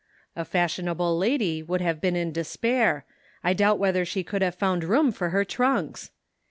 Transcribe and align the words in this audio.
A 0.35 0.43
fashionable 0.45 1.15
lady 1.15 1.61
would 1.61 1.79
have 1.81 2.01
been 2.01 2.15
in 2.15 2.31
despair; 2.31 3.05
I 3.43 3.53
doubt 3.53 3.77
whether 3.77 4.03
she 4.03 4.23
could 4.23 4.41
have 4.41 4.55
found 4.55 4.83
room 4.83 5.11
for 5.11 5.29
her 5.29 5.45
trunks 5.45 6.09